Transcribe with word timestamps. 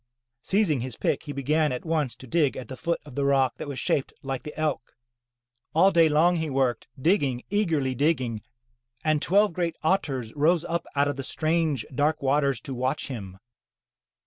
Seizing 0.41 0.79
his 0.81 0.97
pick, 0.97 1.21
he 1.25 1.31
began 1.31 1.71
at 1.71 1.85
once 1.85 2.15
to 2.15 2.25
dig 2.25 2.57
at 2.57 2.69
the 2.69 2.75
foot 2.75 2.99
of 3.05 3.13
the 3.13 3.23
rock 3.23 3.57
that 3.57 3.67
was 3.67 3.77
shaped 3.77 4.11
like 4.23 4.41
the 4.41 4.59
Elk. 4.59 4.93
All 5.75 5.91
day 5.91 6.09
long 6.09 6.37
he 6.37 6.49
worked, 6.49 6.87
digging, 6.99 7.43
eagerly 7.51 7.93
digging, 7.93 8.41
and 9.05 9.21
twelve 9.21 9.53
great 9.53 9.75
otters 9.83 10.33
rose 10.33 10.65
up 10.65 10.87
out 10.95 11.07
of 11.07 11.17
the 11.17 11.23
strange, 11.23 11.85
dark 11.93 12.19
waters 12.23 12.59
to 12.61 12.73
watch 12.73 13.09
him. 13.09 13.37